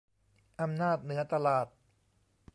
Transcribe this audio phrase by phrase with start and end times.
[0.61, 1.67] อำนาจเหนือตลาด